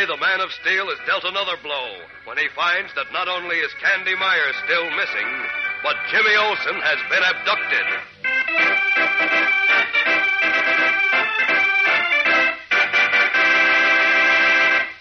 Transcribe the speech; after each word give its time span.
The 0.00 0.16
Man 0.16 0.40
of 0.40 0.50
Steel 0.64 0.88
is 0.88 0.98
dealt 1.06 1.24
another 1.24 1.60
blow 1.62 1.92
when 2.24 2.38
he 2.38 2.48
finds 2.56 2.88
that 2.94 3.12
not 3.12 3.28
only 3.28 3.56
is 3.56 3.70
Candy 3.84 4.16
Myers 4.16 4.56
still 4.64 4.88
missing, 4.96 5.28
but 5.82 5.94
Jimmy 6.10 6.34
Olsen 6.40 6.80
has 6.80 6.96
been 7.12 7.20
abducted. 7.20 7.86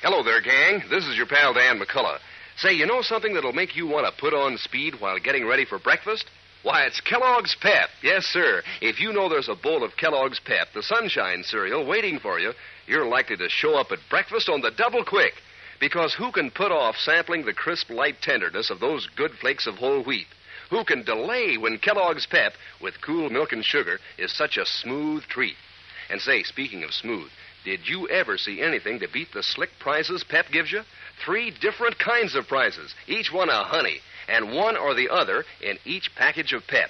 Hello 0.04 0.22
there, 0.22 0.42
gang. 0.42 0.84
This 0.90 1.08
is 1.08 1.16
your 1.16 1.28
pal 1.28 1.54
Dan 1.54 1.80
McCullough. 1.80 2.20
Say, 2.58 2.74
you 2.74 2.86
know 2.86 3.02
something 3.02 3.34
that'll 3.34 3.54
make 3.54 3.78
you 3.78 3.88
want 3.88 4.06
to 4.06 4.22
put 4.22 4.34
on 4.34 4.58
speed 4.58 5.00
while 5.00 5.18
getting 5.18 5.48
ready 5.48 5.64
for 5.64 5.80
breakfast? 5.80 6.26
Why, 6.62 6.84
it's 6.84 7.00
Kellogg's 7.00 7.56
Pep. 7.62 7.88
Yes, 8.04 8.26
sir. 8.26 8.62
If 8.82 9.00
you 9.00 9.14
know 9.14 9.30
there's 9.30 9.48
a 9.48 9.56
bowl 9.56 9.82
of 9.82 9.96
Kellogg's 9.96 10.42
Pep, 10.42 10.68
the 10.74 10.84
sunshine 10.84 11.44
cereal, 11.44 11.86
waiting 11.86 12.20
for 12.20 12.38
you, 12.38 12.52
you're 12.90 13.08
likely 13.08 13.38
to 13.38 13.48
show 13.50 13.76
up 13.76 13.92
at 13.92 14.00
breakfast 14.10 14.50
on 14.50 14.62
the 14.62 14.72
double 14.72 15.06
quick. 15.06 15.34
Because 15.80 16.14
who 16.14 16.32
can 16.32 16.52
put 16.52 16.72
off 16.72 16.98
sampling 16.98 17.46
the 17.46 17.54
crisp, 17.54 17.90
light 17.90 18.22
tenderness 18.22 18.70
of 18.70 18.80
those 18.80 19.08
good 19.16 19.32
flakes 19.40 19.68
of 19.68 19.76
whole 19.76 20.04
wheat? 20.04 20.28
Who 20.72 20.84
can 20.84 21.04
delay 21.04 21.58
when 21.58 21.78
Kellogg's 21.78 22.26
Pep, 22.26 22.54
with 22.82 23.02
cool 23.02 23.30
milk 23.30 23.54
and 23.54 23.64
sugar, 23.64 24.00
is 24.18 24.36
such 24.36 24.58
a 24.58 24.66
smooth 24.66 25.24
treat? 25.24 25.56
And 26.10 26.20
say, 26.20 26.44
speaking 26.44 26.84
of 26.84 26.94
smooth, 26.94 27.30
did 27.64 27.88
you 27.88 28.08
ever 28.10 28.38
see 28.38 28.62
anything 28.62 29.00
to 29.00 29.08
beat 29.08 29.32
the 29.34 29.44
slick 29.44 29.70
prizes 29.80 30.24
Pep 30.24 30.46
gives 30.52 30.72
you? 30.72 30.82
Three 31.24 31.52
different 31.52 31.98
kinds 32.00 32.36
of 32.36 32.48
prizes, 32.48 32.94
each 33.08 33.32
one 33.32 33.50
a 33.50 33.64
honey, 33.64 34.00
and 34.28 34.52
one 34.52 34.78
or 34.78 34.94
the 34.94 35.10
other 35.10 35.46
in 35.62 35.78
each 35.86 36.14
package 36.16 36.54
of 36.54 36.66
Pep. 36.68 36.90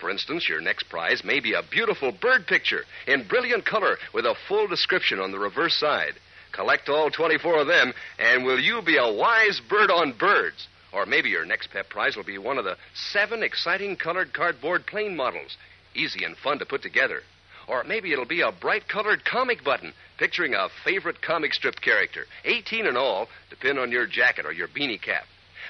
For 0.00 0.10
instance, 0.10 0.48
your 0.48 0.60
next 0.62 0.84
prize 0.84 1.22
may 1.22 1.40
be 1.40 1.52
a 1.52 1.62
beautiful 1.62 2.10
bird 2.10 2.46
picture 2.46 2.84
in 3.06 3.28
brilliant 3.28 3.66
color 3.66 3.98
with 4.14 4.24
a 4.24 4.34
full 4.48 4.66
description 4.66 5.20
on 5.20 5.30
the 5.30 5.38
reverse 5.38 5.78
side. 5.78 6.14
Collect 6.52 6.88
all 6.88 7.10
24 7.10 7.60
of 7.60 7.66
them, 7.66 7.92
and 8.18 8.44
will 8.44 8.58
you 8.58 8.82
be 8.82 8.96
a 8.96 9.12
wise 9.12 9.60
bird 9.68 9.90
on 9.90 10.12
birds? 10.12 10.66
Or 10.92 11.06
maybe 11.06 11.28
your 11.28 11.44
next 11.44 11.70
Pep 11.70 11.88
prize 11.88 12.16
will 12.16 12.24
be 12.24 12.38
one 12.38 12.58
of 12.58 12.64
the 12.64 12.76
seven 12.94 13.42
exciting 13.42 13.96
colored 13.96 14.32
cardboard 14.32 14.86
plane 14.86 15.14
models, 15.14 15.56
easy 15.94 16.24
and 16.24 16.36
fun 16.36 16.58
to 16.58 16.66
put 16.66 16.82
together. 16.82 17.22
Or 17.68 17.84
maybe 17.84 18.12
it'll 18.12 18.24
be 18.24 18.40
a 18.40 18.50
bright 18.50 18.88
colored 18.88 19.24
comic 19.24 19.62
button 19.62 19.92
picturing 20.18 20.54
a 20.54 20.68
favorite 20.84 21.22
comic 21.22 21.54
strip 21.54 21.80
character, 21.80 22.26
18 22.44 22.86
in 22.86 22.96
all, 22.96 23.28
depend 23.48 23.78
on 23.78 23.92
your 23.92 24.06
jacket 24.06 24.44
or 24.44 24.52
your 24.52 24.66
beanie 24.66 25.00
cap. 25.00 25.24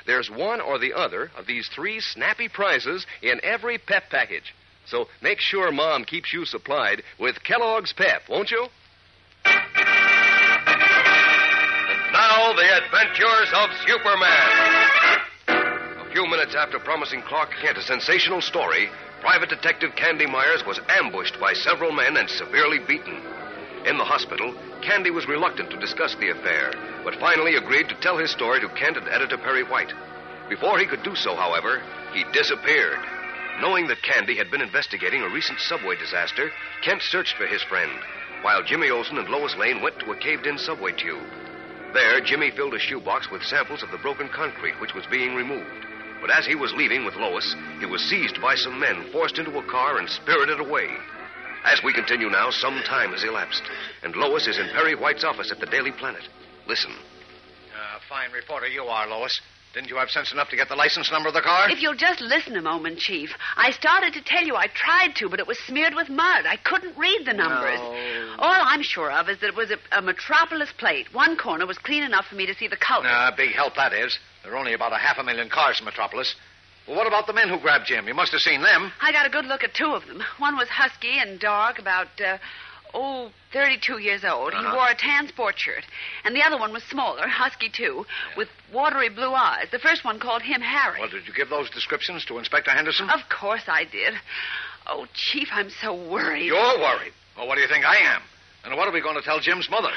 There's 0.07 0.31
one 0.31 0.61
or 0.61 0.79
the 0.79 0.93
other 0.93 1.31
of 1.37 1.47
these 1.47 1.69
three 1.69 2.01
snappy 2.01 2.49
prizes 2.49 3.07
in 3.23 3.41
every 3.43 3.79
Pep 3.79 4.05
package. 4.11 4.55
So 4.87 5.09
make 5.23 5.41
sure 5.41 5.71
Mom 5.71 6.05
keeps 6.05 6.33
you 6.33 6.45
supplied 6.45 7.03
with 7.19 7.43
Kellogg's 7.45 7.93
Pep, 7.93 8.23
won't 8.29 8.51
you? 8.51 8.67
And 9.45 9.57
now, 12.13 12.53
the 12.53 12.85
adventures 12.85 13.51
of 13.55 13.71
Superman. 13.87 15.21
A 15.49 16.11
few 16.13 16.27
minutes 16.27 16.55
after 16.57 16.79
promising 16.79 17.23
Clark 17.23 17.51
Kent 17.63 17.79
a 17.79 17.83
sensational 17.83 18.41
story, 18.41 18.89
Private 19.21 19.51
Detective 19.51 19.95
Candy 19.97 20.27
Myers 20.27 20.65
was 20.67 20.81
ambushed 20.89 21.39
by 21.39 21.53
several 21.53 21.93
men 21.93 22.17
and 22.17 22.29
severely 22.29 22.79
beaten. 22.79 23.23
In 23.87 23.97
the 23.97 24.05
hospital, 24.05 24.55
Candy 24.83 25.11
was 25.11 25.27
reluctant 25.27 25.71
to 25.71 25.81
discuss 25.81 26.15
the 26.15 26.31
affair, 26.31 26.73
but 27.05 27.17
finally 27.17 27.57
agreed 27.57 27.89
to 27.89 28.01
tell 28.01 28.19
his 28.19 28.31
story 28.31 28.61
to 28.61 28.69
Kent 28.69 28.97
and 28.97 29.09
editor 29.09 29.39
Perry 29.39 29.63
White. 29.63 29.93
Before 30.49 30.79
he 30.79 30.87
could 30.87 31.03
do 31.03 31.15
so, 31.15 31.35
however, 31.35 31.83
he 32.13 32.25
disappeared. 32.33 32.99
Knowing 33.61 33.87
that 33.89 34.03
Candy 34.03 34.37
had 34.37 34.51
been 34.51 34.61
investigating 34.61 35.23
a 35.23 35.29
recent 35.29 35.61
subway 35.61 35.97
disaster, 35.97 36.51
Kent 36.83 37.03
searched 37.03 37.37
for 37.37 37.47
his 37.47 37.63
friend, 37.63 37.93
while 38.43 38.63
Jimmy 38.63 38.91
Olsen 38.91 39.19
and 39.19 39.29
Lois 39.29 39.57
Lane 39.57 39.81
went 39.81 39.99
to 40.01 40.13
a 40.13 40.17
caved 40.17 40.47
in 40.47 40.59
subway 40.59 40.93
tube. 40.93 41.29
There, 41.93 42.21
Jimmy 42.21 42.51
filled 42.51 42.75
a 42.75 42.79
shoebox 42.79 43.31
with 43.31 43.43
samples 43.43 43.83
of 43.83 43.91
the 43.91 43.99
broken 43.99 44.29
concrete 44.29 44.81
which 44.81 44.95
was 44.95 45.07
being 45.07 45.35
removed. 45.35 45.87
But 46.21 46.31
as 46.31 46.47
he 46.47 46.55
was 46.55 46.73
leaving 46.75 47.05
with 47.05 47.17
Lois, 47.17 47.57
he 47.81 47.87
was 47.87 48.03
seized 48.03 48.41
by 48.41 48.55
some 48.55 48.79
men, 48.79 49.07
forced 49.11 49.39
into 49.39 49.59
a 49.59 49.63
car, 49.71 49.99
and 49.99 50.09
spirited 50.09 50.61
away. 50.61 50.89
As 51.65 51.83
we 51.85 51.93
continue 51.93 52.31
now, 52.31 52.51
some 52.51 52.81
time 52.87 53.13
has 53.13 53.25
elapsed, 53.25 53.63
and 54.03 54.17
Lois 54.17 54.47
is 54.47 54.59
in 54.59 54.69
Perry 54.69 54.95
White's 54.95 55.25
office 55.25 55.53
at 55.53 55.61
the 55.61 55.67
Daily 55.67 55.93
Planet. 55.93 56.23
Listen. 56.67 56.91
Uh, 56.93 57.99
fine 58.09 58.33
reporter 58.33 58.67
you 58.67 58.83
are, 58.85 59.07
Lois. 59.09 59.41
Didn't 59.73 59.89
you 59.89 59.97
have 59.97 60.11
sense 60.11 60.33
enough 60.33 60.49
to 60.49 60.57
get 60.57 60.69
the 60.69 60.75
license 60.75 61.13
number 61.13 61.29
of 61.29 61.35
the 61.35 61.43
car? 61.43 61.71
If 61.71 61.81
you'll 61.81 61.95
just 61.95 62.21
listen 62.21 62.57
a 62.57 62.63
moment, 62.63 62.99
Chief. 62.99 63.31
I 63.57 63.71
started 63.71 64.15
to 64.15 64.23
tell 64.23 64.43
you 64.45 64.57
I 64.57 64.67
tried 64.67 65.15
to, 65.17 65.29
but 65.29 65.39
it 65.39 65.47
was 65.47 65.59
smeared 65.61 65.95
with 65.95 66.09
mud. 66.09 66.45
I 66.45 66.57
couldn't 66.57 66.99
read 66.99 67.25
the 67.25 67.35
numbers. 67.35 67.79
No. 67.79 68.35
All 68.41 68.53
I'm 68.53 68.83
sure 68.83 69.13
of 69.13 69.29
is 69.29 69.39
that 69.41 69.47
it 69.47 69.55
was 69.55 69.71
a, 69.71 69.77
a 69.97 70.03
metropolis 70.03 70.71
plate. 70.77 71.07
One 71.15 71.37
corner 71.37 71.67
was 71.67 71.79
clean 71.79 72.03
enough 72.03 72.27
for 72.27 72.35
me 72.35 72.47
to 72.47 72.55
see 72.55 72.67
the 72.67 72.77
color. 72.77 73.07
Uh, 73.07 73.31
big 73.37 73.53
help 73.55 73.77
that 73.77 73.93
is. 73.93 74.19
There 74.43 74.55
are 74.55 74.57
only 74.57 74.73
about 74.73 74.93
a 74.93 74.99
half 74.99 75.19
a 75.19 75.23
million 75.23 75.49
cars 75.49 75.79
in 75.79 75.85
Metropolis. 75.85 76.35
Well, 76.87 76.97
what 76.97 77.07
about 77.07 77.27
the 77.27 77.33
men 77.33 77.49
who 77.49 77.59
grabbed 77.59 77.87
Jim? 77.87 78.09
You 78.09 78.15
must 78.15 78.33
have 78.33 78.41
seen 78.41 78.63
them. 78.63 78.93
I 79.01 79.13
got 79.13 79.27
a 79.27 79.31
good 79.31 79.47
look 79.47 79.63
at 79.65 79.75
two 79.75 79.93
of 79.93 80.07
them. 80.07 80.23
One 80.39 80.57
was 80.57 80.69
husky 80.69 81.19
and 81.19 81.39
dark, 81.39 81.79
about, 81.79 82.09
uh, 82.21 82.39
oh, 82.95 83.31
32 83.53 83.99
years 83.99 84.25
old. 84.25 84.53
Uh-huh. 84.53 84.71
He 84.71 84.77
wore 84.77 84.89
a 84.89 84.95
tan 84.97 85.29
sport 85.29 85.59
shirt. 85.59 85.85
And 86.25 86.35
the 86.35 86.43
other 86.43 86.59
one 86.59 86.73
was 86.73 86.83
smaller, 86.85 87.29
husky 87.29 87.69
too, 87.69 88.07
with 88.37 88.49
watery 88.73 89.09
blue 89.09 89.33
eyes. 89.33 89.67
The 89.71 89.79
first 89.79 90.05
one 90.05 90.19
called 90.19 90.43
him 90.43 90.61
Harry. 90.61 91.01
Well, 91.01 91.11
did 91.11 91.27
you 91.29 91.35
give 91.35 91.49
those 91.49 91.71
descriptions 91.71 92.25
to 92.27 92.39
Inspector 92.39 92.71
Henderson? 92.71 93.09
Of 93.11 93.21
course 93.29 93.65
I 93.69 93.85
did. 93.85 94.15
Oh, 94.87 95.07
Chief, 95.15 95.49
I'm 95.53 95.71
so 95.71 95.95
worried. 95.95 96.47
You're 96.47 96.79
worried. 96.79 97.13
Well, 97.37 97.47
what 97.47 97.55
do 97.55 97.61
you 97.61 97.69
think 97.69 97.85
I 97.85 97.97
am? 97.97 98.23
And 98.65 98.77
what 98.77 98.89
are 98.89 98.93
we 98.93 99.01
going 99.01 99.17
to 99.17 99.23
tell 99.23 99.41
Jim's 99.41 99.71
mother? 99.71 99.91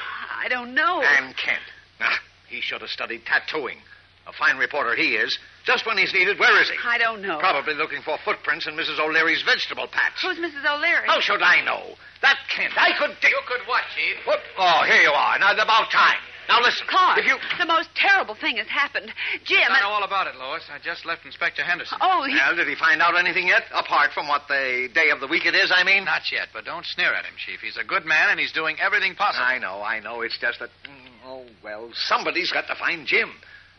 I 0.44 0.48
don't 0.48 0.74
know. 0.74 1.02
And 1.02 1.36
Kent. 1.36 1.60
Ah, 2.00 2.20
he 2.48 2.62
should 2.62 2.82
have 2.82 2.90
studied 2.90 3.26
tattooing. 3.26 3.78
A 4.26 4.32
fine 4.34 4.58
reporter 4.58 4.96
he 4.96 5.16
is. 5.20 5.38
Just 5.66 5.86
when 5.86 5.98
he's 5.98 6.14
needed, 6.14 6.40
where 6.40 6.62
is 6.62 6.70
he? 6.70 6.76
I 6.84 6.98
don't 6.98 7.22
know. 7.22 7.40
Probably 7.40 7.74
looking 7.74 8.02
for 8.04 8.18
footprints 8.24 8.68
in 8.68 8.75
Mrs. 8.75 9.00
O'Leary's 9.00 9.44
vegetable 9.44 9.88
patch. 9.88 10.20
Who's 10.22 10.38
Mrs. 10.40 10.64
O'Leary? 10.64 11.08
How 11.08 11.20
should 11.20 11.42
I 11.42 11.64
know? 11.64 11.96
That 12.22 12.38
Kent, 12.56 12.74
I 12.78 12.92
could 12.98 13.16
dig. 13.20 13.31
You 13.31 13.42
could 13.48 13.68
what, 13.68 13.84
Chief? 13.96 14.16
What? 14.25 14.40
Oh, 14.58 14.84
here 14.88 15.02
you 15.04 15.12
are. 15.12 15.40
Now, 15.40 15.52
it's 15.52 15.62
about 15.62 15.92
time. 15.92 16.20
Now, 16.48 16.60
listen. 16.60 16.84
Clark, 16.88 17.20
If 17.20 17.25
you. 17.28 17.36
the 17.60 17.66
most 17.66 17.88
terrible 17.96 18.36
thing 18.36 18.58
has 18.58 18.68
happened. 18.68 19.12
Jim. 19.46 19.64
I 19.70 19.80
know 19.81 19.90
all 19.96 20.04
about 20.04 20.28
it, 20.28 20.36
Lois. 20.36 20.64
I 20.72 20.80
just 20.80 21.06
left 21.06 21.26
Inspector 21.26 21.64
Henderson. 21.64 21.98
Oh, 22.02 22.24
he... 22.28 22.36
Well, 22.36 22.56
did 22.56 22.68
he 22.68 22.76
find 22.76 23.02
out 23.02 23.16
anything 23.18 23.48
yet? 23.48 23.64
Apart 23.72 24.12
from 24.12 24.28
what 24.28 24.44
the 24.50 24.88
day 24.94 25.10
of 25.12 25.19
the 25.22 25.28
week 25.28 25.46
it 25.46 25.56
is, 25.56 25.72
I 25.74 25.84
mean? 25.84 26.04
Not 26.04 26.24
yet, 26.31 26.48
but 26.54 26.66
don't 26.66 26.86
sneer 26.86 27.14
at 27.14 27.24
him, 27.24 27.34
Chief. 27.40 27.60
He's 27.64 27.78
a 27.80 27.84
good 27.88 28.04
man, 28.06 28.30
and 28.31 28.40
he's 28.40 28.52
doing 28.52 28.76
everything 28.80 29.16
possible. 29.16 29.46
I 29.48 29.58
know, 29.60 29.81
I 29.81 30.00
know. 30.00 30.22
It's 30.22 30.38
just 30.40 30.60
that. 30.60 30.69
mm, 30.84 31.00
Oh, 31.26 31.46
well, 31.64 31.90
somebody's 31.96 32.52
got 32.52 32.68
to 32.68 32.76
find 32.76 33.08
Jim. 33.08 33.31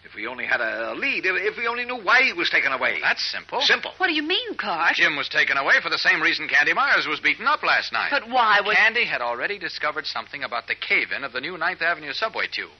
If 0.05 0.15
we 0.15 0.27
only 0.27 0.45
had 0.45 0.61
a 0.61 0.95
lead, 0.95 1.25
if, 1.25 1.35
if 1.35 1.57
we 1.57 1.67
only 1.67 1.85
knew 1.85 1.97
why 1.97 2.23
he 2.23 2.33
was 2.35 2.51
taken 2.51 2.73
away. 2.73 2.99
That's 3.01 3.25
simple. 3.31 3.61
simple. 3.63 3.93
What 3.97 4.09
do 4.09 4.13
you 4.13 4.23
mean, 4.23 4.55
Clark? 4.57 4.95
Jim 4.95 5.17
was 5.17 5.29
taken 5.29 5.57
away 5.57 5.75
for 5.83 5.89
the 5.89 5.99
same 5.99 6.21
reason 6.21 6.47
Candy 6.47 6.75
Myers 6.75 7.07
was 7.07 7.21
beaten 7.21 7.47
up 7.47 7.63
last 7.63 7.91
night. 7.93 8.11
But 8.11 8.29
why 8.29 8.61
would... 8.65 8.77
Candy 8.77 9.07
had 9.07 9.23
already 9.23 9.59
discovered 9.59 10.07
something 10.07 10.45
about 10.45 10.67
the 10.67 10.75
cave 10.75 11.09
in 11.17 11.25
of 11.25 11.33
the 11.33 11.41
new 11.41 11.57
Ninth 11.57 11.81
Avenue 11.81 12.13
subway 12.13 12.47
tube. 12.53 12.71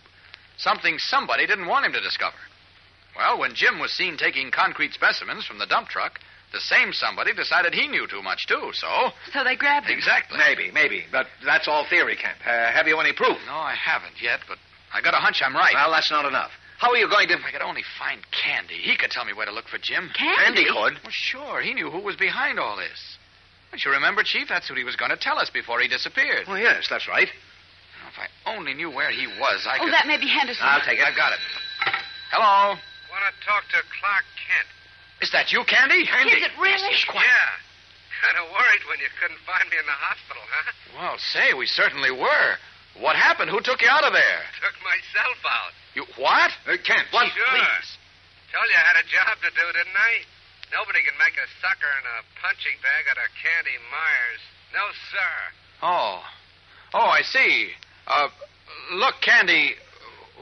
Something 0.59 0.99
somebody 0.99 1.47
didn't 1.47 1.67
want 1.67 1.87
him 1.87 1.93
to 1.95 2.01
discover. 2.01 2.37
Well, 3.17 3.39
when 3.39 3.55
Jim 3.55 3.79
was 3.79 3.93
seen 3.93 4.17
taking 4.17 4.51
concrete 4.51 4.93
specimens 4.93 5.47
from 5.47 5.59
the 5.59 5.67
dump 5.67 5.89
truck, 5.89 6.21
the 6.53 6.61
same 6.61 6.93
somebody 6.93 7.33
decided 7.33 7.75
he 7.75 7.89
knew 7.89 8.07
too 8.07 8.23
much, 8.23 8.47
too, 8.47 8.71
so. 8.75 9.11
So 9.33 9.43
they 9.45 9.57
grabbed 9.57 9.87
him. 9.87 9.97
Exactly. 9.97 10.39
Maybe, 10.39 10.71
maybe. 10.73 11.05
But 11.11 11.27
that's 11.45 11.69
all 11.69 11.87
theory, 11.89 12.17
Kent. 12.17 12.37
Uh, 12.47 12.71
have 12.71 12.87
you 12.87 12.99
any 13.01 13.13
proof? 13.13 13.39
No, 13.47 13.55
I 13.55 13.75
haven't 13.75 14.21
yet, 14.23 14.41
but 14.47 14.59
I 14.93 15.01
got 15.01 15.15
a 15.15 15.19
hunch 15.19 15.43
I'm 15.45 15.55
right. 15.55 15.73
Well, 15.75 15.91
that's 15.91 16.11
not 16.11 16.27
enough. 16.27 16.51
How 16.79 16.91
are 16.91 16.97
you 16.97 17.09
going 17.09 17.29
to. 17.29 17.35
if 17.35 17.41
I 17.47 17.51
could 17.53 17.63
only 17.63 17.85
find 17.99 18.21
Candy, 18.31 18.75
he 18.75 18.97
could 18.97 19.11
tell 19.11 19.25
me 19.25 19.33
where 19.33 19.47
to 19.47 19.53
look 19.53 19.69
for 19.69 19.79
Jim. 19.79 20.11
Candy? 20.15 20.65
Could. 20.65 20.99
Well, 21.03 21.11
sure. 21.11 21.61
He 21.63 21.73
knew 21.75 21.91
who 21.91 22.01
was 22.01 22.17
behind 22.17 22.59
all 22.59 22.77
this. 22.77 23.19
Don't 23.71 23.85
you 23.85 23.91
remember, 23.93 24.23
Chief? 24.23 24.47
That's 24.49 24.69
what 24.69 24.79
he 24.79 24.85
was 24.85 24.95
going 24.97 25.11
to 25.11 25.17
tell 25.17 25.39
us 25.39 25.51
before 25.51 25.81
he 25.81 25.89
disappeared. 25.89 26.45
Oh, 26.47 26.55
yes, 26.55 26.87
that's 26.91 27.09
right. 27.09 27.27
Now, 27.27 28.07
if 28.11 28.19
I 28.19 28.27
only 28.57 28.75
knew 28.75 28.91
where 28.91 29.11
he 29.11 29.27
was, 29.27 29.67
I 29.67 29.79
Oh, 29.81 29.85
could. 29.87 29.95
that 29.95 30.07
may 30.07 30.19
be 30.19 30.29
Henderson. 30.29 30.63
I'll 30.67 30.83
take 30.85 30.99
it. 30.99 31.05
I've 31.07 31.17
got 31.17 31.33
it. 31.33 31.41
Hello. 32.31 32.75
Want 33.11 33.23
to 33.31 33.35
talk 33.47 33.63
to 33.71 33.79
Clark 34.01 34.27
Kent? 34.39 34.69
Is 35.23 35.31
that 35.33 35.51
you, 35.55 35.63
Candy? 35.65 36.03
Is 36.07 36.11
it 36.43 36.55
really? 36.59 36.91
Yes, 36.91 37.07
quiet. 37.07 37.27
Yeah. 37.27 37.51
Kind 38.27 38.39
of 38.43 38.51
worried 38.51 38.83
when 38.91 38.99
you 38.99 39.11
couldn't 39.21 39.39
find 39.47 39.63
me 39.71 39.77
in 39.79 39.87
the 39.87 39.95
hospital, 39.95 40.43
huh? 40.43 40.71
Well, 40.99 41.17
say, 41.19 41.55
we 41.55 41.67
certainly 41.67 42.11
were. 42.11 42.51
What 42.99 43.17
happened? 43.17 43.51
Who 43.51 43.61
took 43.63 43.83
you 43.83 43.91
out 43.91 44.03
of 44.07 44.13
there? 44.15 44.41
Took 44.63 44.75
myself 44.83 45.39
out. 45.47 45.75
You 45.95 46.05
what? 46.19 46.51
Uh, 46.67 46.77
Kent, 46.83 47.07
What? 47.15 47.31
Sure. 47.31 47.51
Please. 47.55 47.89
Told 48.51 48.67
you 48.71 48.77
I 48.79 48.85
had 48.87 48.99
a 49.03 49.07
job 49.11 49.35
to 49.43 49.51
do, 49.51 49.67
didn't 49.75 49.95
I? 49.99 50.23
Nobody 50.75 51.03
can 51.07 51.15
make 51.19 51.35
a 51.39 51.47
sucker 51.63 51.91
in 52.03 52.05
a 52.07 52.19
punching 52.43 52.79
bag 52.83 53.03
out 53.11 53.19
of 53.19 53.31
Candy 53.39 53.79
Myers. 53.91 54.43
No, 54.75 54.85
sir. 55.11 55.33
Oh. 55.83 56.23
Oh, 56.95 57.11
I 57.11 57.23
see. 57.23 57.71
Uh, 58.07 58.29
look, 58.95 59.21
Candy, 59.23 59.75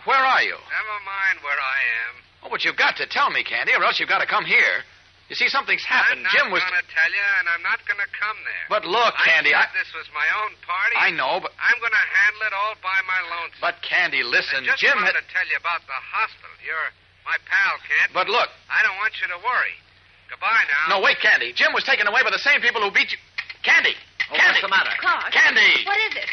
where 0.05 0.21
are 0.21 0.43
you? 0.43 0.57
Never 0.57 0.99
mind 1.05 1.41
where 1.45 1.57
I 1.61 1.79
am. 2.09 2.15
Oh, 2.45 2.49
but 2.51 2.65
you've 2.65 2.77
got 2.81 2.97
to 2.97 3.07
tell 3.07 3.31
me, 3.31 3.45
Candy, 3.45 3.73
or 3.77 3.85
else 3.85 4.01
you've 4.01 4.09
got 4.09 4.21
to 4.21 4.27
come 4.27 4.45
here. 4.45 4.85
You 5.33 5.37
see, 5.41 5.49
something's 5.49 5.81
happened. 5.89 6.29
Jim 6.29 6.53
was. 6.53 6.61
I'm 6.61 6.69
not 6.69 6.77
going 6.77 6.85
to 6.85 6.93
tell 6.93 7.09
you, 7.09 7.27
and 7.41 7.47
I'm 7.49 7.65
not 7.65 7.81
going 7.89 7.97
to 8.05 8.11
come 8.13 8.37
there. 8.45 8.69
But 8.69 8.85
look, 8.85 9.17
Candy, 9.25 9.57
I 9.57 9.65
I. 9.65 9.73
this 9.73 9.89
was 9.97 10.05
my 10.13 10.29
own 10.45 10.53
party. 10.61 10.93
I 10.93 11.09
know, 11.09 11.41
but. 11.41 11.57
I'm 11.57 11.81
going 11.81 11.97
to 11.97 12.07
handle 12.21 12.53
it 12.53 12.53
all 12.53 12.77
by 12.85 13.01
my 13.09 13.17
lonesome. 13.33 13.65
But, 13.65 13.81
Candy, 13.81 14.21
listen. 14.21 14.61
I 14.69 14.77
just 14.77 14.85
Jim 14.85 14.93
wanted 14.93 15.17
had. 15.17 15.25
to 15.25 15.33
tell 15.33 15.49
you 15.49 15.57
about 15.57 15.81
the 15.89 15.97
hospital. 15.97 16.53
You're 16.61 16.93
my 17.25 17.41
pal, 17.49 17.81
Kent. 17.81 18.13
But 18.13 18.29
look. 18.29 18.53
I 18.69 18.85
don't 18.85 19.01
want 19.01 19.17
you 19.25 19.33
to 19.33 19.41
worry. 19.41 19.73
Goodbye 20.29 20.69
now. 20.69 20.97
No, 20.97 20.99
wait, 21.01 21.17
Candy. 21.25 21.57
Jim 21.57 21.73
was 21.73 21.89
taken 21.89 22.05
away 22.05 22.21
by 22.21 22.29
the 22.29 22.45
same 22.45 22.61
people 22.61 22.85
who 22.85 22.93
beat 22.93 23.09
you. 23.09 23.21
Candy! 23.65 23.97
Oh, 24.29 24.37
Candy! 24.37 24.61
what's 24.61 24.69
the 24.69 24.69
matter? 24.69 24.93
Clark. 25.01 25.33
Candy! 25.33 25.73
What 25.89 25.97
is 26.13 26.15
it? 26.21 26.29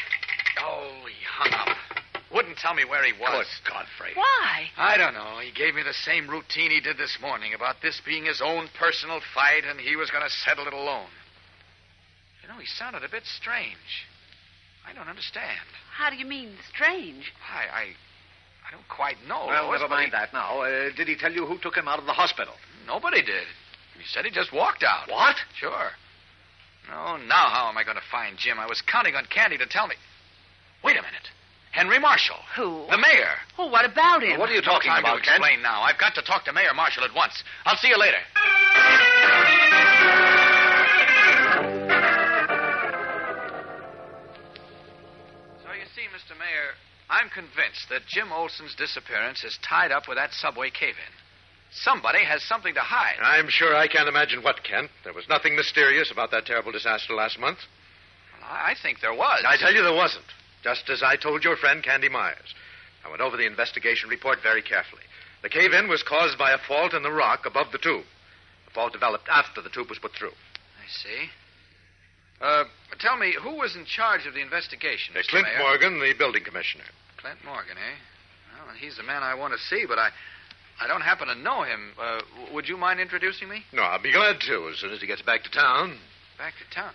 Oh, 0.59 0.91
he 1.07 1.15
hung 1.23 1.55
up. 1.55 1.71
Wouldn't 2.33 2.57
tell 2.57 2.73
me 2.75 2.85
where 2.85 3.03
he 3.03 3.13
was. 3.13 3.47
Good 3.63 3.71
Godfrey. 3.73 4.11
Why? 4.13 4.69
I 4.77 4.97
don't 4.97 5.13
know. 5.15 5.39
He 5.39 5.51
gave 5.51 5.73
me 5.73 5.81
the 5.83 5.93
same 5.93 6.29
routine 6.29 6.69
he 6.69 6.79
did 6.79 6.97
this 6.97 7.17
morning 7.21 7.53
about 7.53 7.81
this 7.81 7.99
being 8.05 8.25
his 8.25 8.41
own 8.41 8.69
personal 8.77 9.19
fight 9.33 9.63
and 9.65 9.79
he 9.79 9.95
was 9.95 10.11
going 10.11 10.23
to 10.23 10.29
settle 10.29 10.67
it 10.67 10.73
alone. 10.73 11.09
You 12.43 12.49
know, 12.49 12.59
he 12.59 12.67
sounded 12.67 13.03
a 13.03 13.09
bit 13.09 13.23
strange. 13.25 14.05
I 14.87 14.93
don't 14.93 15.07
understand. 15.07 15.59
How 15.91 16.09
do 16.09 16.17
you 16.17 16.25
mean 16.25 16.51
strange? 16.73 17.33
I, 17.51 17.63
I, 17.81 17.83
I 18.67 18.71
don't 18.71 18.87
quite 18.89 19.17
know. 19.27 19.45
Well, 19.47 19.67
Lois, 19.67 19.79
never 19.81 19.89
mind 19.89 20.05
he- 20.05 20.11
that 20.11 20.31
now. 20.33 20.61
Uh, 20.61 20.89
did 20.95 21.07
he 21.07 21.15
tell 21.15 21.31
you 21.31 21.45
who 21.45 21.57
took 21.57 21.75
him 21.75 21.87
out 21.87 21.99
of 21.99 22.05
the 22.05 22.13
hospital? 22.13 22.53
Nobody 22.85 23.21
did. 23.23 23.45
He 23.97 24.05
said 24.13 24.25
he 24.25 24.31
just 24.31 24.53
walked 24.53 24.83
out. 24.83 25.09
What? 25.09 25.35
Sure. 25.59 25.91
No, 26.89 27.17
now 27.17 27.49
how 27.49 27.69
am 27.69 27.77
I 27.77 27.83
going 27.83 27.97
to 27.97 28.03
find 28.11 28.37
Jim? 28.37 28.59
I 28.59 28.65
was 28.65 28.81
counting 28.81 29.15
on 29.15 29.25
Candy 29.25 29.57
to 29.57 29.65
tell 29.67 29.87
me. 29.87 29.95
Wait 30.83 30.97
a 30.97 31.01
minute. 31.01 31.27
Henry 31.71 31.99
Marshall. 31.99 32.37
Who? 32.55 32.85
The 32.89 32.97
mayor. 32.97 33.35
Oh, 33.57 33.67
what 33.67 33.85
about 33.85 34.23
him? 34.23 34.39
What 34.39 34.49
are 34.49 34.53
you 34.53 34.61
talking 34.61 34.89
time 34.89 35.03
about, 35.03 35.17
to 35.17 35.21
Kent? 35.21 35.37
explain 35.37 35.61
now. 35.61 35.81
I've 35.81 35.99
got 35.99 36.15
to 36.15 36.21
talk 36.21 36.45
to 36.45 36.53
Mayor 36.53 36.73
Marshall 36.75 37.03
at 37.03 37.13
once. 37.13 37.43
I'll 37.65 37.77
see 37.77 37.89
you 37.89 37.97
later. 37.97 38.17
So 45.63 45.69
you 45.73 45.85
see, 45.95 46.07
Mr. 46.15 46.37
Mayor, 46.37 46.73
I'm 47.09 47.29
convinced 47.29 47.89
that 47.89 48.05
Jim 48.07 48.31
Olsen's 48.31 48.75
disappearance 48.75 49.43
is 49.43 49.57
tied 49.61 49.91
up 49.91 50.07
with 50.07 50.17
that 50.17 50.31
subway 50.33 50.69
cave-in. 50.69 51.13
Somebody 51.71 52.23
has 52.25 52.41
something 52.43 52.73
to 52.73 52.79
hide. 52.79 53.17
I'm 53.21 53.49
sure 53.49 53.75
I 53.75 53.87
can't 53.87 54.09
imagine 54.09 54.41
what, 54.41 54.63
Kent. 54.63 54.89
There 55.03 55.13
was 55.13 55.27
nothing 55.29 55.55
mysterious 55.55 56.11
about 56.11 56.31
that 56.31 56.45
terrible 56.45 56.71
disaster 56.71 57.13
last 57.13 57.37
month. 57.39 57.59
Well, 58.41 58.49
I 58.49 58.73
think 58.81 59.01
there 59.01 59.13
was. 59.13 59.43
I 59.45 59.57
tell 59.57 59.73
you, 59.73 59.83
there 59.83 59.93
wasn't. 59.93 60.25
Just 60.63 60.89
as 60.89 61.01
I 61.03 61.15
told 61.15 61.43
your 61.43 61.55
friend 61.55 61.83
Candy 61.83 62.09
Myers. 62.09 62.53
I 63.05 63.09
went 63.09 63.21
over 63.21 63.37
the 63.37 63.45
investigation 63.47 64.09
report 64.09 64.39
very 64.43 64.61
carefully. 64.61 65.03
The 65.41 65.49
cave 65.49 65.71
in 65.71 65.87
was 65.87 66.03
caused 66.03 66.37
by 66.37 66.51
a 66.51 66.57
fault 66.67 66.93
in 66.93 67.01
the 67.03 67.11
rock 67.11 67.45
above 67.45 67.71
the 67.71 67.77
tube. 67.77 68.03
The 68.65 68.71
fault 68.71 68.91
developed 68.93 69.29
after 69.31 69.61
the 69.61 69.69
tube 69.69 69.89
was 69.89 69.99
put 69.99 70.11
through. 70.13 70.31
I 70.35 70.87
see. 70.89 71.29
Uh, 72.41 72.63
tell 72.99 73.17
me, 73.17 73.33
who 73.41 73.55
was 73.55 73.75
in 73.75 73.85
charge 73.85 74.25
of 74.25 74.33
the 74.33 74.41
investigation, 74.41 75.15
Uh. 75.17 75.21
Clint 75.27 75.47
Mayor? 75.47 75.59
Morgan, 75.59 75.99
the 75.99 76.13
building 76.17 76.43
commissioner. 76.43 76.83
Clint 77.17 77.39
Morgan, 77.45 77.77
eh? 77.77 77.95
Well, 78.65 78.75
he's 78.75 78.97
the 78.97 79.03
man 79.03 79.23
I 79.23 79.33
want 79.35 79.53
to 79.53 79.59
see, 79.59 79.85
but 79.87 79.97
I, 79.97 80.09
I 80.81 80.87
don't 80.87 81.01
happen 81.01 81.27
to 81.29 81.35
know 81.35 81.63
him. 81.63 81.91
Uh, 81.99 82.19
would 82.53 82.67
you 82.67 82.77
mind 82.77 82.99
introducing 82.99 83.47
me? 83.49 83.63
No, 83.73 83.81
I'll 83.83 84.01
be 84.01 84.11
glad 84.11 84.39
to 84.41 84.69
as 84.69 84.77
soon 84.79 84.91
as 84.91 84.99
he 85.01 85.07
gets 85.07 85.21
back 85.21 85.43
to 85.43 85.49
town. 85.51 85.97
Back 86.37 86.53
to 86.59 86.75
town. 86.75 86.91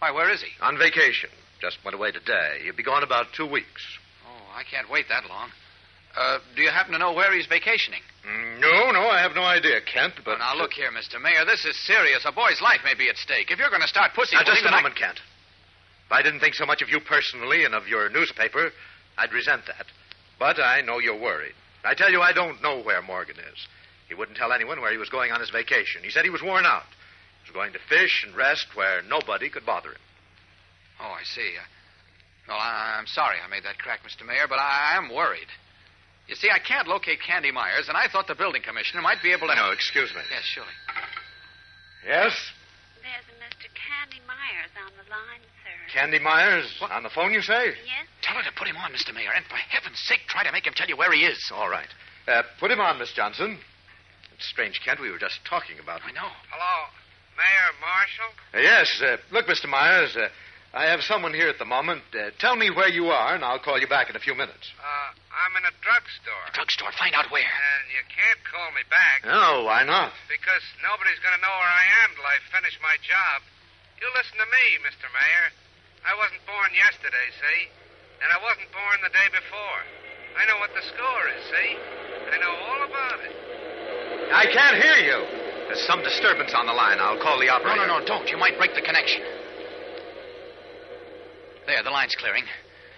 Why, 0.00 0.10
where 0.10 0.30
is 0.30 0.40
he? 0.42 0.48
On 0.62 0.76
vacation. 0.78 1.30
Just 1.60 1.78
went 1.84 1.94
away 1.94 2.10
today. 2.10 2.60
He'll 2.64 2.76
be 2.76 2.82
gone 2.82 3.02
about 3.02 3.26
two 3.36 3.46
weeks. 3.46 3.82
Oh, 4.26 4.56
I 4.56 4.62
can't 4.64 4.90
wait 4.90 5.06
that 5.08 5.28
long. 5.28 5.50
Uh, 6.16 6.38
do 6.54 6.62
you 6.62 6.70
happen 6.70 6.92
to 6.92 6.98
know 6.98 7.12
where 7.12 7.32
he's 7.34 7.46
vacationing? 7.46 8.00
Mm, 8.26 8.60
No, 8.60 8.92
no, 8.92 9.08
I 9.08 9.20
have 9.20 9.34
no 9.34 9.42
idea, 9.42 9.80
Kent, 9.80 10.14
but. 10.24 10.38
Now, 10.38 10.54
look 10.56 10.72
here, 10.72 10.90
Mr. 10.92 11.20
Mayor. 11.20 11.44
This 11.44 11.64
is 11.64 11.76
serious. 11.86 12.24
A 12.24 12.32
boy's 12.32 12.60
life 12.60 12.80
may 12.84 12.94
be 12.94 13.08
at 13.08 13.16
stake. 13.16 13.50
If 13.50 13.58
you're 13.58 13.70
going 13.70 13.82
to 13.82 13.88
start 13.88 14.12
pussy... 14.14 14.36
Now, 14.36 14.44
just 14.44 14.64
a 14.64 14.70
moment, 14.70 14.94
Kent. 14.94 15.18
If 16.06 16.12
I 16.12 16.22
didn't 16.22 16.40
think 16.40 16.54
so 16.54 16.66
much 16.66 16.82
of 16.82 16.88
you 16.88 17.00
personally 17.00 17.64
and 17.64 17.74
of 17.74 17.88
your 17.88 18.08
newspaper, 18.10 18.70
I'd 19.18 19.32
resent 19.32 19.62
that. 19.66 19.86
But 20.38 20.60
I 20.60 20.82
know 20.82 20.98
you're 21.00 21.18
worried. 21.18 21.54
I 21.84 21.94
tell 21.94 22.10
you, 22.10 22.20
I 22.20 22.32
don't 22.32 22.62
know 22.62 22.80
where 22.80 23.02
Morgan 23.02 23.36
is. 23.38 23.66
He 24.08 24.14
wouldn't 24.14 24.36
tell 24.38 24.52
anyone 24.52 24.80
where 24.80 24.92
he 24.92 24.98
was 24.98 25.08
going 25.08 25.32
on 25.32 25.40
his 25.40 25.50
vacation. 25.50 26.02
He 26.04 26.10
said 26.10 26.24
he 26.24 26.30
was 26.30 26.42
worn 26.42 26.64
out. 26.66 26.84
He 27.44 27.50
was 27.50 27.54
going 27.54 27.72
to 27.72 27.78
fish 27.88 28.24
and 28.26 28.36
rest 28.36 28.66
where 28.74 29.02
nobody 29.02 29.48
could 29.50 29.66
bother 29.66 29.90
him. 29.90 30.00
Oh, 31.00 31.12
I 31.12 31.24
see. 31.24 31.54
Uh, 31.58 31.64
well, 32.48 32.58
I, 32.58 32.96
I'm 32.98 33.06
sorry 33.06 33.36
I 33.44 33.48
made 33.48 33.64
that 33.64 33.78
crack, 33.78 34.00
Mr. 34.04 34.26
Mayor, 34.26 34.46
but 34.48 34.58
I, 34.58 34.96
I'm 34.96 35.12
worried. 35.14 35.48
You 36.28 36.34
see, 36.34 36.48
I 36.48 36.58
can't 36.58 36.88
locate 36.88 37.20
Candy 37.20 37.52
Myers, 37.52 37.88
and 37.88 37.96
I 37.96 38.08
thought 38.08 38.26
the 38.26 38.34
building 38.34 38.62
commissioner 38.62 39.02
might 39.02 39.20
be 39.22 39.32
able 39.32 39.48
to... 39.48 39.54
No, 39.54 39.70
excuse 39.72 40.08
me. 40.14 40.22
Yes, 40.30 40.44
surely. 40.44 40.72
Yes? 42.06 42.32
There's 43.04 43.28
a 43.28 43.36
Mr. 43.44 43.68
Candy 43.76 44.24
Myers 44.24 44.72
on 44.80 44.92
the 44.96 45.04
line, 45.12 45.44
sir. 45.60 45.76
Candy 45.92 46.18
Myers? 46.18 46.64
On 46.80 47.02
the 47.02 47.12
phone, 47.12 47.32
you 47.32 47.42
say? 47.42 47.76
Yes? 47.76 48.08
Tell 48.22 48.36
her 48.36 48.42
to 48.42 48.52
put 48.56 48.68
him 48.68 48.76
on, 48.76 48.92
Mr. 48.92 49.12
Mayor, 49.12 49.32
and 49.36 49.44
for 49.46 49.56
heaven's 49.56 50.00
sake, 50.00 50.20
try 50.28 50.44
to 50.44 50.52
make 50.52 50.66
him 50.66 50.72
tell 50.72 50.88
you 50.88 50.96
where 50.96 51.12
he 51.12 51.24
is. 51.28 51.52
All 51.52 51.68
right. 51.68 51.88
Uh, 52.26 52.42
put 52.58 52.70
him 52.70 52.80
on, 52.80 52.98
Miss 52.98 53.12
Johnson. 53.12 53.58
It's 54.34 54.48
strange, 54.48 54.80
Kent. 54.84 55.00
We 55.00 55.10
were 55.10 55.18
just 55.18 55.44
talking 55.44 55.76
about 55.78 56.00
I 56.08 56.12
know. 56.12 56.28
Hello, 56.48 56.74
Mayor 57.36 57.70
Marshall? 57.84 58.32
Uh, 58.54 58.58
yes. 58.64 59.02
Uh, 59.02 59.16
look, 59.30 59.46
Mr. 59.46 59.68
Myers, 59.68 60.16
uh, 60.16 60.28
I 60.74 60.90
have 60.90 61.06
someone 61.06 61.30
here 61.30 61.46
at 61.46 61.62
the 61.62 61.64
moment. 61.70 62.02
Uh, 62.10 62.34
tell 62.42 62.58
me 62.58 62.66
where 62.66 62.90
you 62.90 63.06
are, 63.14 63.38
and 63.38 63.46
I'll 63.46 63.62
call 63.62 63.78
you 63.78 63.86
back 63.86 64.10
in 64.10 64.18
a 64.18 64.22
few 64.22 64.34
minutes. 64.34 64.74
Uh, 64.74 65.14
I'm 65.30 65.54
in 65.54 65.62
a 65.62 65.74
drugstore. 65.86 66.44
Drugstore, 66.50 66.90
find 66.98 67.14
out 67.14 67.30
where. 67.30 67.46
And 67.46 67.82
you 67.94 68.02
can't 68.10 68.42
call 68.42 68.74
me 68.74 68.82
back 68.90 69.22
No, 69.22 69.70
why 69.70 69.86
not? 69.86 70.10
because 70.26 70.64
nobody's 70.82 71.22
going 71.22 71.38
to 71.38 71.42
know 71.46 71.54
where 71.54 71.74
I 71.78 71.86
am 72.02 72.18
till 72.18 72.26
I 72.26 72.42
finish 72.50 72.74
my 72.82 72.98
job. 73.06 73.46
You 74.02 74.10
listen 74.18 74.34
to 74.34 74.48
me, 74.50 74.64
Mr. 74.82 75.06
Mayor. 75.14 75.46
I 76.02 76.12
wasn't 76.18 76.42
born 76.42 76.68
yesterday, 76.74 77.26
see? 77.38 77.60
And 78.18 78.34
I 78.34 78.38
wasn't 78.42 78.68
born 78.74 78.98
the 79.06 79.14
day 79.14 79.28
before. 79.30 79.80
I 80.34 80.42
know 80.50 80.58
what 80.58 80.74
the 80.74 80.82
score 80.90 81.24
is, 81.38 81.42
see? 81.54 81.70
I 82.34 82.36
know 82.42 82.50
all 82.50 82.82
about 82.82 83.22
it. 83.22 83.34
I 84.34 84.50
can't 84.50 84.82
hear 84.82 84.98
you. 85.06 85.18
There's 85.70 85.86
some 85.86 86.02
disturbance 86.02 86.50
on 86.52 86.66
the 86.66 86.74
line. 86.74 86.98
I'll 86.98 87.22
call 87.22 87.38
the 87.38 87.48
operator. 87.48 87.86
No, 87.86 87.94
operator. 87.94 88.10
no, 88.10 88.18
no, 88.18 88.26
don't. 88.26 88.26
You 88.28 88.36
might 88.42 88.58
break 88.58 88.74
the 88.74 88.82
connection. 88.82 89.22
There, 91.66 91.82
the 91.82 91.90
line's 91.90 92.14
clearing. 92.16 92.44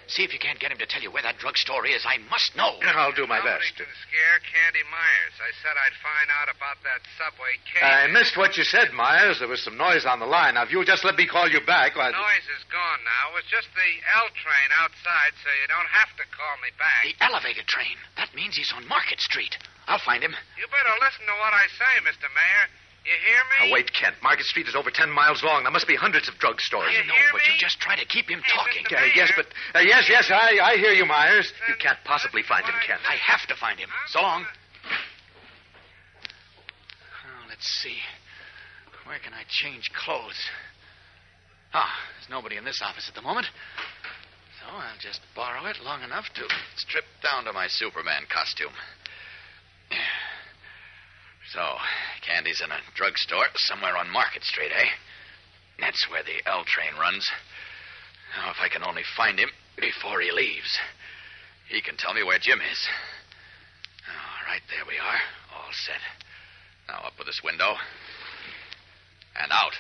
See 0.07 0.23
if 0.23 0.31
you 0.31 0.39
can't 0.39 0.59
get 0.63 0.71
him 0.71 0.79
to 0.79 0.87
tell 0.87 1.03
you 1.03 1.11
where 1.11 1.23
that 1.27 1.43
drugstore 1.43 1.83
is. 1.83 2.07
I 2.07 2.23
must 2.31 2.55
know. 2.55 2.79
I'll 2.95 3.11
do 3.11 3.27
my 3.27 3.43
Nobody 3.43 3.59
best. 3.59 3.75
can 3.75 3.91
scare 4.07 4.39
Candy 4.47 4.87
Myers. 4.87 5.35
I 5.43 5.51
said 5.67 5.75
I'd 5.75 5.99
find 5.99 6.31
out 6.31 6.47
about 6.47 6.79
that 6.87 7.03
subway 7.19 7.59
case. 7.67 7.83
I 7.83 8.07
missed 8.15 8.39
what 8.39 8.55
you 8.55 8.63
said, 8.63 8.95
Myers. 8.95 9.43
There 9.43 9.51
was 9.51 9.67
some 9.67 9.75
noise 9.75 10.07
on 10.07 10.23
the 10.23 10.31
line. 10.31 10.55
Now, 10.55 10.63
if 10.63 10.71
you'll 10.71 10.87
just 10.87 11.03
let 11.03 11.19
me 11.19 11.27
call 11.27 11.51
you 11.51 11.59
back, 11.67 11.99
The 11.99 12.07
I'd... 12.07 12.15
noise 12.15 12.47
is 12.55 12.63
gone 12.71 13.03
now. 13.03 13.35
It 13.35 13.43
was 13.43 13.51
just 13.51 13.67
the 13.75 13.91
L 14.15 14.31
train 14.39 14.69
outside, 14.79 15.35
so 15.43 15.51
you 15.59 15.67
don't 15.67 15.91
have 15.91 16.15
to 16.23 16.25
call 16.31 16.55
me 16.63 16.71
back. 16.79 17.03
The 17.03 17.19
elevated 17.27 17.67
train. 17.67 17.99
That 18.15 18.31
means 18.31 18.55
he's 18.55 18.71
on 18.79 18.87
Market 18.87 19.19
Street. 19.19 19.59
I'll 19.91 20.03
find 20.07 20.23
him. 20.23 20.39
You 20.55 20.71
better 20.71 20.95
listen 21.03 21.27
to 21.27 21.35
what 21.43 21.51
I 21.51 21.67
say, 21.75 21.93
Mr. 22.07 22.31
Mayor. 22.31 22.67
You 23.07 23.15
hear 23.23 23.39
me? 23.39 23.71
Now, 23.71 23.75
wait, 23.75 23.93
Kent. 23.95 24.17
Market 24.23 24.47
Street 24.47 24.67
is 24.67 24.75
over 24.75 24.91
ten 24.91 25.11
miles 25.11 25.43
long. 25.45 25.63
There 25.63 25.71
must 25.71 25.87
be 25.87 25.95
hundreds 25.95 26.27
of 26.29 26.35
drugstores. 26.43 26.91
You 26.91 27.03
I 27.03 27.07
know, 27.07 27.15
hear 27.15 27.31
but 27.33 27.47
you 27.47 27.55
just 27.57 27.79
try 27.79 27.95
to 27.95 28.05
keep 28.05 28.27
him 28.29 28.43
Hey, 28.43 28.51
talking. 28.53 28.83
Mr. 28.91 28.99
Uh, 28.99 29.07
yes, 29.15 29.31
but... 29.37 29.47
Uh, 29.75 29.79
yes, 29.87 30.09
yes, 30.11 30.27
I, 30.31 30.59
I 30.59 30.77
hear 30.77 30.91
you, 30.91 31.07
Myers. 31.07 31.53
You 31.69 31.75
can't 31.79 31.99
possibly 32.05 32.43
find 32.43 32.65
him, 32.67 32.75
Kent. 32.85 33.01
I 33.09 33.15
have 33.15 33.47
to 33.47 33.55
find 33.55 33.79
him. 33.79 33.89
So 34.09 34.21
long. 34.23 34.45
Oh, 37.25 37.47
let's 37.49 37.67
see. 37.83 37.97
Where 39.07 39.19
can 39.21 39.33
I 39.33 39.45
change 39.49 39.91
clothes? 39.95 40.39
Ah, 41.73 41.95
there's 42.19 42.29
nobody 42.31 42.57
in 42.57 42.65
this 42.65 42.81
office 42.83 43.09
at 43.09 43.15
the 43.15 43.23
moment. 43.23 43.47
So 44.59 44.67
I'll 44.75 44.99
just 44.99 45.21
borrow 45.37 45.65
it 45.67 45.77
long 45.85 46.03
enough 46.03 46.25
to 46.35 46.43
strip 46.77 47.05
down 47.23 47.45
to 47.45 47.53
my 47.53 47.69
Superman 47.69 48.25
costume. 48.33 48.73
So, 51.57 51.65
Candy's 52.21 52.61
in 52.61 52.71
a 52.71 52.77
drugstore 52.95 53.47
somewhere 53.55 53.97
on 53.97 54.13
Market 54.13 54.45
Street, 54.45 54.73
eh? 54.77 54.89
That's 55.81 56.07
where 56.11 56.23
the 56.23 56.45
L 56.45 56.65
train 56.67 56.93
runs. 57.01 57.27
Now, 58.37 58.51
if 58.51 58.59
I 58.61 58.69
can 58.69 58.85
only 58.85 59.05
find 59.17 59.39
him 59.39 59.49
before 59.81 60.21
he 60.21 60.31
leaves, 60.33 60.79
he 61.71 61.81
can 61.81 61.97
tell 61.97 62.13
me 62.13 62.23
where 62.23 62.39
Jim 62.39 62.61
is. 62.61 62.89
All 64.07 64.53
right, 64.53 64.61
there 64.69 64.85
we 64.87 64.99
are. 64.99 65.21
All 65.57 65.73
set. 65.73 66.05
Now, 66.89 67.07
up 67.07 67.15
with 67.17 67.27
this 67.27 67.41
window. 67.43 67.73
And 69.41 69.51
out. 69.51 69.73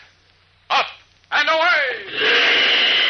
Up 0.70 0.86
and 1.30 1.48
away! 1.50 3.05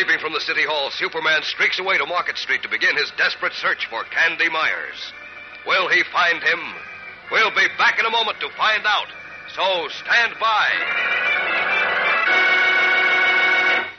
Leaping 0.00 0.18
from 0.18 0.32
the 0.32 0.40
City 0.40 0.62
Hall, 0.64 0.90
Superman 0.92 1.42
streaks 1.42 1.78
away 1.78 1.98
to 1.98 2.06
Market 2.06 2.38
Street 2.38 2.62
to 2.62 2.70
begin 2.70 2.96
his 2.96 3.12
desperate 3.18 3.52
search 3.52 3.84
for 3.90 4.02
Candy 4.04 4.48
Myers. 4.48 5.12
Will 5.66 5.90
he 5.90 6.02
find 6.10 6.42
him? 6.42 6.58
We'll 7.30 7.50
be 7.50 7.68
back 7.76 8.00
in 8.00 8.06
a 8.06 8.10
moment 8.10 8.40
to 8.40 8.48
find 8.56 8.82
out. 8.86 9.08
So 9.54 9.88
stand 9.88 10.32
by. 10.40 10.66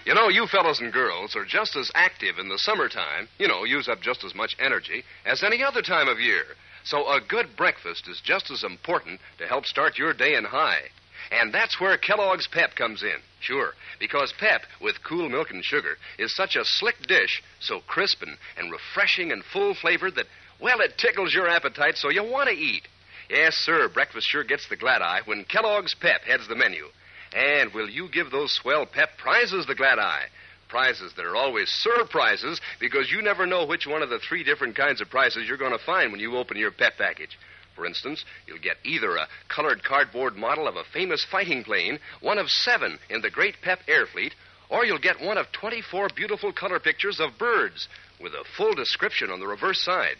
You 0.07 0.15
know, 0.15 0.29
you 0.29 0.47
fellows 0.47 0.81
and 0.81 0.91
girls 0.91 1.35
are 1.35 1.45
just 1.45 1.75
as 1.75 1.91
active 1.93 2.39
in 2.39 2.49
the 2.49 2.57
summertime, 2.57 3.27
you 3.37 3.47
know, 3.47 3.63
use 3.63 3.87
up 3.87 4.01
just 4.01 4.23
as 4.23 4.33
much 4.33 4.55
energy, 4.57 5.03
as 5.27 5.43
any 5.43 5.63
other 5.63 5.83
time 5.83 6.07
of 6.07 6.19
year. 6.19 6.45
So 6.83 7.07
a 7.13 7.21
good 7.21 7.55
breakfast 7.55 8.07
is 8.09 8.19
just 8.23 8.49
as 8.49 8.63
important 8.63 9.19
to 9.37 9.45
help 9.45 9.67
start 9.67 9.99
your 9.99 10.13
day 10.13 10.33
in 10.33 10.45
high. 10.45 10.81
And 11.29 11.53
that's 11.53 11.79
where 11.79 11.95
Kellogg's 11.95 12.47
Pep 12.47 12.73
comes 12.73 13.03
in. 13.03 13.21
Sure, 13.41 13.73
because 13.99 14.31
Pep, 14.39 14.61
with 14.79 15.03
cool 15.03 15.27
milk 15.27 15.49
and 15.49 15.65
sugar, 15.65 15.97
is 16.19 16.35
such 16.35 16.55
a 16.55 16.63
slick 16.63 16.95
dish, 17.07 17.41
so 17.59 17.79
crisp 17.87 18.21
and, 18.21 18.37
and 18.57 18.71
refreshing 18.71 19.31
and 19.31 19.43
full 19.43 19.73
flavored 19.73 20.15
that, 20.15 20.27
well, 20.59 20.79
it 20.79 20.97
tickles 20.97 21.33
your 21.33 21.47
appetite 21.49 21.97
so 21.97 22.09
you 22.09 22.23
want 22.23 22.49
to 22.49 22.55
eat. 22.55 22.87
Yes, 23.29 23.55
sir, 23.55 23.89
breakfast 23.89 24.27
sure 24.29 24.43
gets 24.43 24.67
the 24.69 24.75
glad 24.75 25.01
eye 25.01 25.21
when 25.25 25.45
Kellogg's 25.45 25.95
Pep 25.95 26.21
heads 26.21 26.47
the 26.47 26.55
menu. 26.55 26.85
And 27.33 27.73
will 27.73 27.89
you 27.89 28.09
give 28.09 28.29
those 28.29 28.53
swell 28.53 28.85
Pep 28.85 29.17
prizes 29.17 29.65
the 29.65 29.75
glad 29.75 29.97
eye? 29.97 30.25
Prizes 30.67 31.13
that 31.15 31.25
are 31.25 31.35
always 31.35 31.69
surprises 31.69 32.61
because 32.79 33.09
you 33.11 33.21
never 33.21 33.45
know 33.45 33.65
which 33.65 33.87
one 33.87 34.03
of 34.03 34.09
the 34.09 34.19
three 34.19 34.43
different 34.43 34.75
kinds 34.75 35.01
of 35.01 35.09
prizes 35.09 35.47
you're 35.47 35.57
going 35.57 35.77
to 35.77 35.85
find 35.85 36.11
when 36.11 36.21
you 36.21 36.37
open 36.37 36.57
your 36.57 36.71
Pep 36.71 36.93
package. 36.97 37.37
For 37.81 37.87
instance, 37.87 38.23
you'll 38.45 38.59
get 38.59 38.77
either 38.83 39.15
a 39.15 39.27
colored 39.47 39.83
cardboard 39.83 40.35
model 40.35 40.67
of 40.67 40.75
a 40.75 40.83
famous 40.93 41.25
fighting 41.31 41.63
plane, 41.63 41.97
one 42.19 42.37
of 42.37 42.47
seven 42.47 42.99
in 43.09 43.21
the 43.21 43.31
Great 43.31 43.59
Pep 43.63 43.79
Air 43.87 44.05
Fleet, 44.05 44.35
or 44.69 44.85
you'll 44.85 44.99
get 44.99 45.19
one 45.19 45.35
of 45.39 45.51
24 45.51 46.09
beautiful 46.15 46.53
color 46.53 46.79
pictures 46.79 47.19
of 47.19 47.39
birds 47.39 47.87
with 48.19 48.33
a 48.33 48.45
full 48.55 48.75
description 48.75 49.31
on 49.31 49.39
the 49.39 49.47
reverse 49.47 49.83
side. 49.83 50.17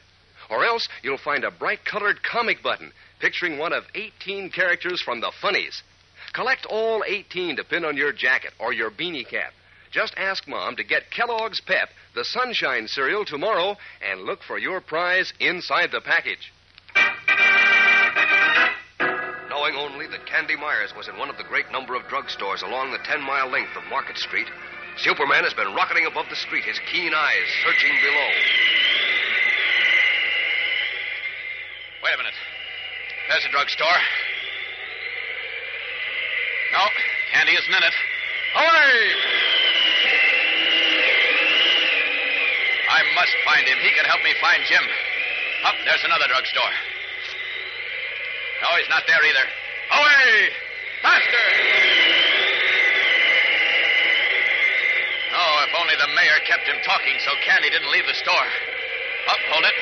Or 0.49 0.65
else 0.65 0.89
you'll 1.03 1.19
find 1.19 1.43
a 1.43 1.51
bright 1.51 1.85
colored 1.85 2.23
comic 2.23 2.63
button 2.63 2.93
picturing 3.19 3.59
one 3.59 3.73
of 3.73 3.83
18 3.93 4.49
characters 4.49 4.99
from 4.99 5.21
the 5.21 5.31
funnies. 5.39 5.83
Collect 6.33 6.65
all 6.65 7.03
18 7.05 7.57
to 7.57 7.63
pin 7.63 7.85
on 7.85 7.95
your 7.95 8.11
jacket 8.11 8.53
or 8.57 8.73
your 8.73 8.89
beanie 8.89 9.29
cap. 9.29 9.53
Just 9.91 10.15
ask 10.17 10.47
Mom 10.47 10.77
to 10.77 10.83
get 10.83 11.11
Kellogg's 11.11 11.61
Pep, 11.61 11.89
the 12.15 12.25
Sunshine 12.25 12.87
cereal, 12.87 13.23
tomorrow 13.23 13.77
and 14.01 14.23
look 14.23 14.41
for 14.41 14.57
your 14.57 14.81
prize 14.81 15.31
inside 15.39 15.91
the 15.91 16.01
package. 16.01 16.51
Knowing 19.61 19.77
only 19.77 20.07
that 20.07 20.25
Candy 20.25 20.55
Myers 20.55 20.89
was 20.97 21.07
in 21.07 21.21
one 21.21 21.29
of 21.29 21.37
the 21.37 21.45
great 21.45 21.69
number 21.71 21.93
of 21.93 22.01
drugstores 22.09 22.65
along 22.65 22.89
the 22.89 22.97
10 23.05 23.21
mile 23.21 23.45
length 23.45 23.77
of 23.77 23.85
Market 23.93 24.17
Street, 24.17 24.49
Superman 24.97 25.43
has 25.43 25.53
been 25.53 25.75
rocketing 25.77 26.07
above 26.07 26.25
the 26.33 26.35
street, 26.35 26.65
his 26.65 26.81
keen 26.89 27.13
eyes 27.13 27.45
searching 27.61 27.93
below. 28.01 28.29
Wait 32.01 32.09
a 32.09 32.17
minute. 32.17 32.33
There's 33.29 33.45
a 33.45 33.53
drugstore. 33.53 34.01
No, 36.73 36.81
Candy 37.29 37.53
isn't 37.53 37.69
in 37.69 37.83
it. 37.85 37.95
Away! 38.57 38.97
I 42.97 42.99
must 43.13 43.35
find 43.45 43.67
him. 43.69 43.77
He 43.77 43.93
can 43.93 44.09
help 44.09 44.23
me 44.25 44.33
find 44.41 44.65
Jim. 44.65 44.85
Up, 45.69 45.75
there's 45.85 46.01
another 46.03 46.25
drugstore. 46.33 46.90
No, 48.61 48.69
he's 48.77 48.89
not 48.89 49.03
there 49.09 49.17
either. 49.17 49.45
Away! 49.91 50.53
Faster! 51.01 51.45
Oh, 55.33 55.65
if 55.65 55.71
only 55.81 55.95
the 55.97 56.09
mayor 56.13 56.39
kept 56.45 56.69
him 56.69 56.77
talking 56.85 57.17
so 57.25 57.33
Candy 57.41 57.73
didn't 57.73 57.89
leave 57.89 58.05
the 58.05 58.13
store. 58.13 58.49
Up, 59.33 59.41
hold 59.49 59.65
it. 59.65 59.77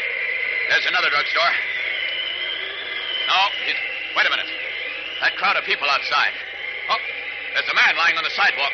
There's 0.71 0.87
another 0.87 1.09
drugstore. 1.11 1.53
No, 3.27 3.39
he's... 3.67 3.79
wait 4.15 4.25
a 4.25 4.31
minute. 4.31 4.47
That 5.21 5.35
crowd 5.35 5.57
of 5.59 5.65
people 5.67 5.89
outside. 5.89 6.33
Oh, 6.89 7.01
there's 7.53 7.67
a 7.67 7.75
man 7.75 7.97
lying 7.99 8.15
on 8.15 8.23
the 8.23 8.31
sidewalk. 8.31 8.71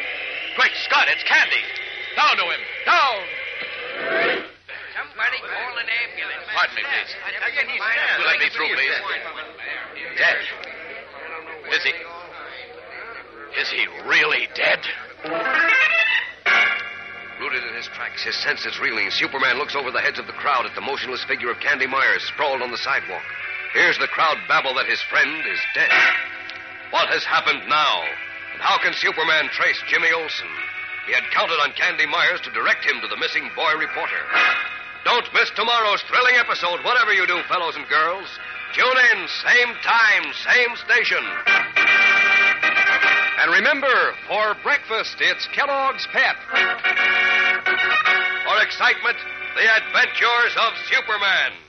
Quick, 0.55 0.71
Scott, 0.85 1.09
it's 1.09 1.23
Candy. 1.25 1.63
Down 2.15 2.37
to 2.37 2.45
him. 2.45 2.61
Down! 2.85 3.17
Somebody 4.95 5.39
call 5.41 5.73
an 5.75 5.89
ambulance. 5.89 6.47
Pardon 6.53 6.75
me, 6.75 6.83
please. 6.85 7.11
I 7.25 7.31
tell 7.35 7.51
you, 7.51 7.63
he's 7.67 7.81
dead. 7.81 8.23
Let 8.23 8.39
me 8.39 8.47
through, 8.53 8.71
please. 8.71 8.95
Dead? 10.17 10.39
Is 11.75 11.83
he? 11.83 11.93
Is 13.59 13.69
he 13.69 13.87
really 14.07 14.47
dead? 14.55 14.79
Rooted 17.39 17.63
in 17.63 17.75
his 17.75 17.87
tracks, 17.87 18.23
his 18.23 18.35
senses 18.35 18.79
reeling, 18.79 19.11
Superman 19.11 19.57
looks 19.57 19.75
over 19.75 19.91
the 19.91 19.99
heads 19.99 20.19
of 20.19 20.27
the 20.27 20.39
crowd 20.39 20.65
at 20.65 20.75
the 20.75 20.81
motionless 20.81 21.23
figure 21.25 21.51
of 21.51 21.59
Candy 21.59 21.87
Myers 21.87 22.23
sprawled 22.23 22.61
on 22.61 22.71
the 22.71 22.77
sidewalk. 22.77 23.23
Hears 23.73 23.97
the 23.99 24.07
crowd 24.07 24.37
babble 24.47 24.73
that 24.75 24.87
his 24.87 25.01
friend 25.11 25.43
is 25.51 25.59
dead. 25.73 25.91
What 26.91 27.09
has 27.09 27.25
happened 27.25 27.67
now? 27.67 28.03
And 28.53 28.61
how 28.63 28.79
can 28.79 28.93
Superman 28.93 29.51
trace 29.51 29.81
Jimmy 29.87 30.11
Olsen? 30.15 30.47
He 31.07 31.13
had 31.13 31.27
counted 31.35 31.59
on 31.59 31.75
Candy 31.75 32.07
Myers 32.07 32.39
to 32.47 32.55
direct 32.55 32.87
him 32.87 33.01
to 33.01 33.07
the 33.07 33.19
missing 33.19 33.51
boy 33.55 33.75
reporter. 33.75 34.23
Don't 35.03 35.27
miss 35.35 35.51
tomorrow's 35.51 36.01
thrilling 36.07 36.39
episode, 36.39 36.81
whatever 36.87 37.11
you 37.11 37.27
do, 37.27 37.43
fellows 37.51 37.75
and 37.75 37.85
girls. 37.87 38.25
Tune 38.75 38.99
in, 39.15 39.27
same 39.47 39.73
time, 39.87 40.33
same 40.43 40.75
station. 40.75 41.23
And 43.41 43.53
remember, 43.53 43.87
for 44.27 44.53
breakfast, 44.63 45.15
it's 45.21 45.47
Kellogg's 45.55 46.05
Pep. 46.11 46.35
For 48.43 48.61
excitement, 48.61 49.15
the 49.55 49.63
adventures 49.63 50.57
of 50.59 50.73
Superman. 50.91 51.64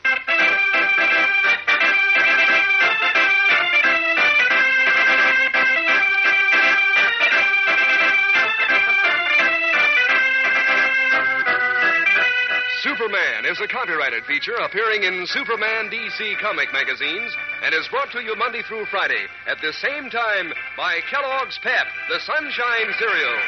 Superman 13.06 13.46
is 13.46 13.60
a 13.60 13.68
copyrighted 13.68 14.24
feature 14.24 14.56
appearing 14.56 15.04
in 15.04 15.24
Superman 15.28 15.88
DC 15.90 16.40
comic 16.40 16.72
magazines 16.72 17.32
and 17.62 17.72
is 17.72 17.86
brought 17.86 18.10
to 18.10 18.20
you 18.20 18.34
Monday 18.34 18.62
through 18.66 18.84
Friday 18.86 19.26
at 19.46 19.60
the 19.62 19.72
same 19.74 20.10
time 20.10 20.52
by 20.76 20.98
Kellogg's 21.08 21.56
Pep, 21.62 21.86
the 22.08 22.18
Sunshine 22.18 22.92
Cereal. 22.98 23.38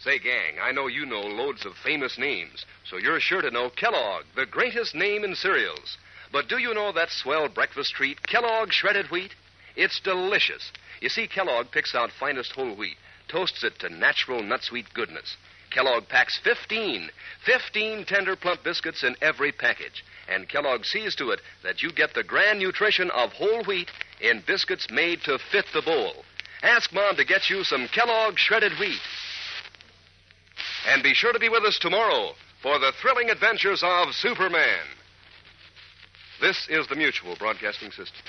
Say, 0.00 0.18
gang, 0.18 0.56
I 0.62 0.72
know 0.72 0.86
you 0.86 1.04
know 1.04 1.20
loads 1.20 1.66
of 1.66 1.74
famous 1.84 2.16
names, 2.16 2.64
so 2.88 2.96
you're 2.96 3.20
sure 3.20 3.42
to 3.42 3.50
know 3.50 3.68
Kellogg, 3.68 4.24
the 4.36 4.46
greatest 4.46 4.94
name 4.94 5.22
in 5.22 5.34
cereals. 5.34 5.98
But 6.32 6.48
do 6.48 6.56
you 6.56 6.72
know 6.72 6.92
that 6.92 7.10
swell 7.10 7.46
breakfast 7.48 7.92
treat, 7.92 8.26
Kellogg 8.26 8.72
Shredded 8.72 9.10
Wheat? 9.10 9.34
It's 9.76 10.00
delicious. 10.00 10.72
You 11.00 11.08
see, 11.08 11.26
Kellogg 11.26 11.70
picks 11.70 11.94
out 11.94 12.10
finest 12.18 12.52
whole 12.52 12.74
wheat, 12.76 12.96
toasts 13.28 13.64
it 13.64 13.78
to 13.80 13.88
natural 13.88 14.42
nut 14.42 14.62
sweet 14.62 14.92
goodness. 14.94 15.36
Kellogg 15.70 16.08
packs 16.08 16.38
15, 16.44 17.10
15 17.44 18.04
tender 18.04 18.36
plump 18.36 18.62
biscuits 18.62 19.02
in 19.02 19.16
every 19.20 19.50
package. 19.50 20.04
And 20.28 20.48
Kellogg 20.48 20.84
sees 20.84 21.16
to 21.16 21.30
it 21.30 21.40
that 21.64 21.82
you 21.82 21.92
get 21.92 22.14
the 22.14 22.22
grand 22.22 22.60
nutrition 22.60 23.10
of 23.10 23.32
whole 23.32 23.64
wheat 23.64 23.90
in 24.20 24.42
biscuits 24.46 24.86
made 24.90 25.22
to 25.22 25.38
fit 25.50 25.66
the 25.74 25.82
bowl. 25.82 26.24
Ask 26.62 26.92
Mom 26.92 27.16
to 27.16 27.24
get 27.24 27.50
you 27.50 27.64
some 27.64 27.88
Kellogg 27.88 28.38
Shredded 28.38 28.72
Wheat. 28.78 29.00
And 30.86 31.02
be 31.02 31.12
sure 31.12 31.32
to 31.32 31.38
be 31.38 31.48
with 31.48 31.64
us 31.64 31.78
tomorrow 31.80 32.32
for 32.62 32.78
the 32.78 32.92
thrilling 33.02 33.30
adventures 33.30 33.82
of 33.84 34.14
Superman. 34.14 34.86
This 36.40 36.66
is 36.70 36.86
the 36.88 36.96
Mutual 36.96 37.36
Broadcasting 37.36 37.90
System. 37.90 38.22